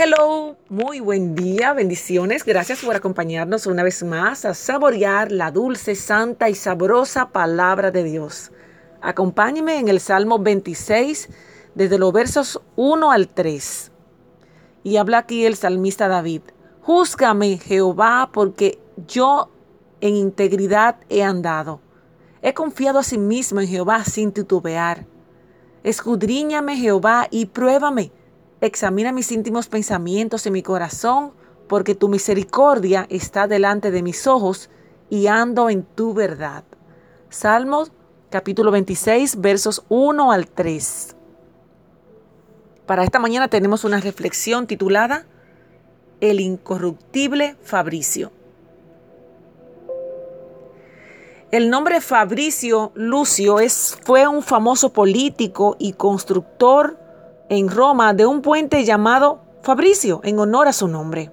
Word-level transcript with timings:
Hello, 0.00 0.56
muy 0.68 1.00
buen 1.00 1.34
día, 1.34 1.72
bendiciones. 1.72 2.44
Gracias 2.44 2.84
por 2.84 2.94
acompañarnos 2.94 3.66
una 3.66 3.82
vez 3.82 4.04
más 4.04 4.44
a 4.44 4.54
saborear 4.54 5.32
la 5.32 5.50
dulce, 5.50 5.96
santa 5.96 6.48
y 6.48 6.54
sabrosa 6.54 7.30
palabra 7.30 7.90
de 7.90 8.04
Dios. 8.04 8.52
Acompáñeme 9.00 9.80
en 9.80 9.88
el 9.88 9.98
Salmo 9.98 10.38
26, 10.38 11.30
desde 11.74 11.98
los 11.98 12.12
versos 12.12 12.62
1 12.76 13.10
al 13.10 13.26
3. 13.26 13.90
Y 14.84 14.98
habla 14.98 15.18
aquí 15.18 15.44
el 15.44 15.56
salmista 15.56 16.06
David. 16.06 16.42
Júzgame, 16.82 17.58
Jehová, 17.58 18.30
porque 18.32 18.78
yo 19.08 19.50
en 20.00 20.14
integridad 20.14 20.98
he 21.08 21.24
andado. 21.24 21.80
He 22.40 22.54
confiado 22.54 23.00
a 23.00 23.02
sí 23.02 23.18
mismo 23.18 23.60
en 23.60 23.66
Jehová 23.66 24.04
sin 24.04 24.30
titubear. 24.30 25.06
Escudriñame, 25.82 26.76
Jehová, 26.76 27.26
y 27.32 27.46
pruébame 27.46 28.12
Examina 28.60 29.12
mis 29.12 29.30
íntimos 29.30 29.68
pensamientos 29.68 30.44
y 30.46 30.50
mi 30.50 30.62
corazón, 30.62 31.32
porque 31.68 31.94
tu 31.94 32.08
misericordia 32.08 33.06
está 33.08 33.46
delante 33.46 33.92
de 33.92 34.02
mis 34.02 34.26
ojos 34.26 34.68
y 35.10 35.28
ando 35.28 35.70
en 35.70 35.84
tu 35.84 36.12
verdad. 36.12 36.64
Salmos 37.28 37.92
capítulo 38.30 38.72
26 38.72 39.40
versos 39.40 39.84
1 39.88 40.32
al 40.32 40.48
3. 40.48 41.14
Para 42.84 43.04
esta 43.04 43.20
mañana 43.20 43.46
tenemos 43.46 43.84
una 43.84 44.00
reflexión 44.00 44.66
titulada 44.66 45.24
El 46.20 46.40
incorruptible 46.40 47.56
Fabricio. 47.62 48.32
El 51.52 51.70
nombre 51.70 52.00
Fabricio 52.00 52.90
Lucio 52.94 53.60
es, 53.60 53.96
fue 54.02 54.26
un 54.26 54.42
famoso 54.42 54.92
político 54.92 55.76
y 55.78 55.92
constructor 55.92 57.07
en 57.48 57.68
Roma 57.68 58.14
de 58.14 58.26
un 58.26 58.42
puente 58.42 58.84
llamado 58.84 59.40
Fabricio 59.62 60.20
en 60.24 60.38
honor 60.38 60.68
a 60.68 60.72
su 60.72 60.88
nombre. 60.88 61.30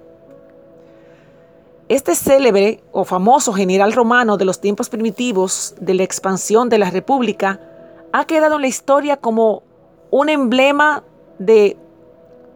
Este 1.88 2.14
célebre 2.14 2.82
o 2.90 3.04
famoso 3.04 3.52
general 3.52 3.92
romano 3.92 4.36
de 4.36 4.44
los 4.44 4.60
tiempos 4.60 4.88
primitivos 4.88 5.74
de 5.80 5.94
la 5.94 6.02
expansión 6.02 6.68
de 6.68 6.78
la 6.78 6.90
República 6.90 7.60
ha 8.12 8.24
quedado 8.24 8.56
en 8.56 8.62
la 8.62 8.68
historia 8.68 9.16
como 9.16 9.62
un 10.10 10.28
emblema 10.28 11.04
de 11.38 11.76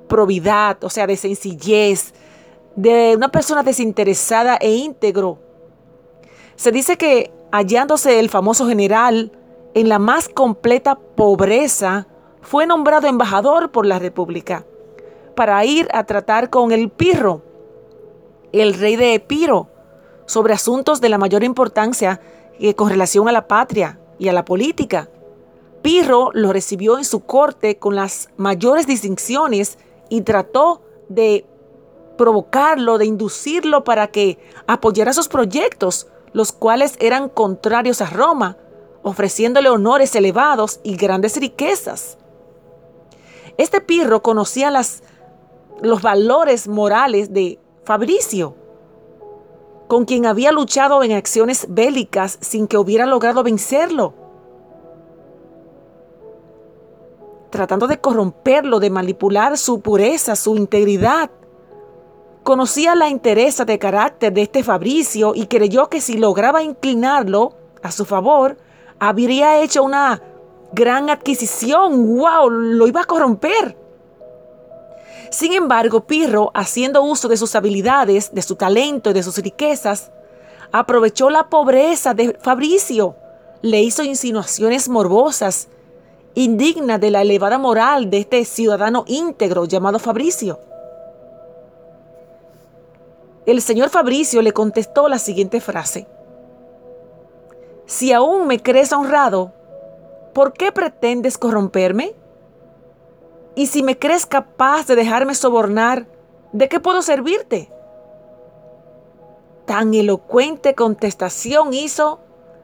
probidad, 0.08 0.82
o 0.82 0.90
sea, 0.90 1.06
de 1.06 1.16
sencillez, 1.16 2.12
de 2.74 3.14
una 3.16 3.30
persona 3.30 3.62
desinteresada 3.62 4.56
e 4.56 4.72
íntegro. 4.72 5.38
Se 6.56 6.72
dice 6.72 6.96
que 6.96 7.32
hallándose 7.52 8.18
el 8.18 8.28
famoso 8.28 8.66
general 8.66 9.32
en 9.74 9.88
la 9.88 9.98
más 9.98 10.28
completa 10.28 10.96
pobreza, 10.96 12.06
fue 12.42 12.66
nombrado 12.66 13.06
embajador 13.06 13.70
por 13.70 13.86
la 13.86 13.98
República 13.98 14.64
para 15.34 15.64
ir 15.64 15.88
a 15.92 16.04
tratar 16.04 16.50
con 16.50 16.72
el 16.72 16.90
Pirro, 16.90 17.42
el 18.52 18.74
rey 18.74 18.96
de 18.96 19.14
Epiro, 19.14 19.68
sobre 20.26 20.54
asuntos 20.54 21.00
de 21.00 21.08
la 21.08 21.18
mayor 21.18 21.44
importancia 21.44 22.20
eh, 22.58 22.74
con 22.74 22.90
relación 22.90 23.28
a 23.28 23.32
la 23.32 23.48
patria 23.48 23.98
y 24.18 24.28
a 24.28 24.32
la 24.32 24.44
política. 24.44 25.08
Pirro 25.82 26.30
lo 26.34 26.52
recibió 26.52 26.98
en 26.98 27.04
su 27.04 27.20
corte 27.20 27.78
con 27.78 27.96
las 27.96 28.28
mayores 28.36 28.86
distinciones 28.86 29.78
y 30.08 30.22
trató 30.22 30.82
de 31.08 31.46
provocarlo, 32.18 32.98
de 32.98 33.06
inducirlo 33.06 33.82
para 33.82 34.08
que 34.08 34.38
apoyara 34.66 35.14
sus 35.14 35.28
proyectos, 35.28 36.06
los 36.32 36.52
cuales 36.52 36.96
eran 37.00 37.30
contrarios 37.30 38.02
a 38.02 38.10
Roma, 38.10 38.58
ofreciéndole 39.02 39.70
honores 39.70 40.14
elevados 40.14 40.80
y 40.82 40.96
grandes 40.96 41.38
riquezas. 41.38 42.18
Este 43.56 43.80
Pirro 43.80 44.22
conocía 44.22 44.70
las, 44.70 45.02
los 45.82 46.02
valores 46.02 46.68
morales 46.68 47.32
de 47.32 47.58
Fabricio, 47.84 48.54
con 49.88 50.04
quien 50.04 50.26
había 50.26 50.52
luchado 50.52 51.02
en 51.02 51.12
acciones 51.12 51.66
bélicas 51.68 52.38
sin 52.40 52.66
que 52.66 52.78
hubiera 52.78 53.06
logrado 53.06 53.42
vencerlo, 53.42 54.14
tratando 57.50 57.88
de 57.88 58.00
corromperlo, 58.00 58.78
de 58.78 58.90
manipular 58.90 59.58
su 59.58 59.80
pureza, 59.80 60.36
su 60.36 60.56
integridad. 60.56 61.30
Conocía 62.44 62.94
la 62.94 63.08
interés 63.08 63.64
de 63.66 63.78
carácter 63.78 64.32
de 64.32 64.42
este 64.42 64.62
Fabricio 64.62 65.32
y 65.34 65.46
creyó 65.46 65.88
que 65.88 66.00
si 66.00 66.16
lograba 66.16 66.62
inclinarlo 66.62 67.54
a 67.82 67.90
su 67.90 68.04
favor, 68.04 68.56
habría 68.98 69.60
hecho 69.60 69.82
una 69.82 70.22
gran 70.72 71.10
adquisición, 71.10 72.16
wow, 72.16 72.48
lo 72.48 72.86
iba 72.86 73.02
a 73.02 73.04
corromper. 73.04 73.76
Sin 75.30 75.52
embargo, 75.52 76.06
Pirro, 76.06 76.50
haciendo 76.54 77.02
uso 77.02 77.28
de 77.28 77.36
sus 77.36 77.54
habilidades, 77.54 78.34
de 78.34 78.42
su 78.42 78.56
talento 78.56 79.10
y 79.10 79.12
de 79.12 79.22
sus 79.22 79.38
riquezas, 79.38 80.10
aprovechó 80.72 81.30
la 81.30 81.48
pobreza 81.48 82.14
de 82.14 82.36
Fabricio, 82.40 83.14
le 83.62 83.80
hizo 83.80 84.02
insinuaciones 84.02 84.88
morbosas, 84.88 85.68
indignas 86.34 87.00
de 87.00 87.10
la 87.10 87.22
elevada 87.22 87.58
moral 87.58 88.10
de 88.10 88.18
este 88.18 88.44
ciudadano 88.44 89.04
íntegro 89.06 89.66
llamado 89.66 89.98
Fabricio. 89.98 90.58
El 93.46 93.60
señor 93.62 93.88
Fabricio 93.88 94.42
le 94.42 94.52
contestó 94.52 95.08
la 95.08 95.18
siguiente 95.18 95.60
frase. 95.60 96.06
Si 97.86 98.12
aún 98.12 98.46
me 98.46 98.60
crees 98.60 98.92
honrado, 98.92 99.52
¿por 100.32 100.52
qué 100.52 100.72
pretendes 100.72 101.38
corromperme? 101.38 102.14
Y 103.54 103.66
si 103.66 103.82
me 103.82 103.98
crees 103.98 104.26
capaz 104.26 104.86
de 104.86 104.96
dejarme 104.96 105.34
sobornar, 105.34 106.06
¿de 106.52 106.68
qué 106.68 106.80
puedo 106.80 107.02
servirte? 107.02 107.70
Tan 109.66 109.94
elocuente 109.94 110.74
contestación 110.74 111.74
hizo 111.74 112.20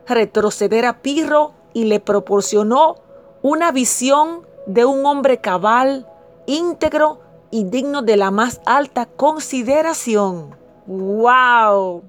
retroceder 0.07 0.87
a 0.87 1.03
Pirro 1.03 1.53
y 1.73 1.85
le 1.85 2.01
proporcionó 2.01 2.97
una 3.43 3.73
visión 3.73 4.47
de 4.67 4.85
un 4.85 5.05
hombre 5.07 5.39
cabal, 5.39 6.09
íntegro 6.47 7.21
y 7.51 7.65
digno 7.65 8.03
de 8.03 8.17
la 8.17 8.31
más 8.31 8.61
alta 8.65 9.07
consideración. 9.07 10.57
¡Wow! 10.87 12.03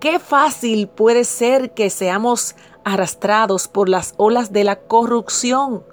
Qué 0.00 0.18
fácil 0.18 0.88
puede 0.88 1.24
ser 1.24 1.72
que 1.72 1.88
seamos 1.88 2.56
arrastrados 2.84 3.68
por 3.68 3.88
las 3.88 4.14
olas 4.16 4.52
de 4.52 4.64
la 4.64 4.76
corrupción. 4.76 5.84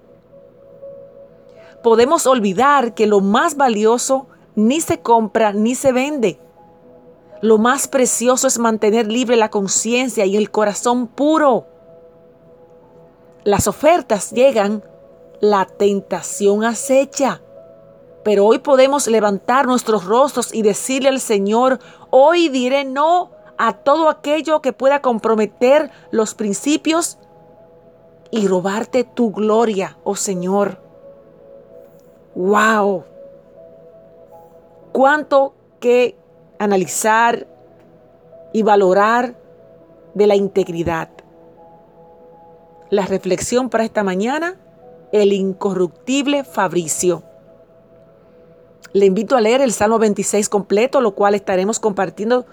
Podemos 1.83 2.27
olvidar 2.27 2.93
que 2.93 3.07
lo 3.07 3.21
más 3.21 3.55
valioso 3.55 4.27
ni 4.55 4.81
se 4.81 4.99
compra 5.01 5.53
ni 5.53 5.75
se 5.75 5.91
vende. 5.91 6.39
Lo 7.41 7.57
más 7.57 7.87
precioso 7.87 8.47
es 8.47 8.59
mantener 8.59 9.07
libre 9.11 9.35
la 9.35 9.49
conciencia 9.49 10.25
y 10.25 10.37
el 10.37 10.51
corazón 10.51 11.07
puro. 11.07 11.65
Las 13.43 13.67
ofertas 13.67 14.31
llegan, 14.31 14.83
la 15.39 15.65
tentación 15.65 16.63
acecha. 16.63 17.41
Pero 18.23 18.45
hoy 18.45 18.59
podemos 18.59 19.07
levantar 19.07 19.65
nuestros 19.65 20.05
rostros 20.05 20.53
y 20.53 20.61
decirle 20.61 21.09
al 21.09 21.19
Señor, 21.19 21.79
hoy 22.11 22.49
diré 22.49 22.85
no 22.85 23.31
a 23.63 23.73
todo 23.73 24.09
aquello 24.09 24.59
que 24.59 24.73
pueda 24.73 25.03
comprometer 25.03 25.91
los 26.09 26.33
principios 26.33 27.19
y 28.31 28.47
robarte 28.47 29.03
tu 29.03 29.31
gloria, 29.31 29.99
oh 30.03 30.15
Señor. 30.15 30.81
¡Wow! 32.33 33.03
Cuánto 34.91 35.53
que 35.79 36.17
analizar 36.57 37.45
y 38.51 38.63
valorar 38.63 39.35
de 40.15 40.25
la 40.25 40.35
integridad. 40.35 41.09
La 42.89 43.05
reflexión 43.05 43.69
para 43.69 43.83
esta 43.83 44.03
mañana, 44.03 44.55
el 45.11 45.33
incorruptible 45.33 46.45
Fabricio. 46.45 47.21
Le 48.93 49.05
invito 49.05 49.35
a 49.35 49.41
leer 49.41 49.61
el 49.61 49.71
Salmo 49.71 49.99
26 49.99 50.49
completo, 50.49 50.99
lo 50.99 51.13
cual 51.13 51.35
estaremos 51.35 51.79
compartiendo 51.79 52.47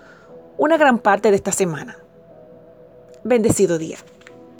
una 0.58 0.76
gran 0.76 0.98
parte 0.98 1.30
de 1.30 1.36
esta 1.36 1.52
semana. 1.52 1.96
Bendecido 3.24 3.78
día. 3.78 3.96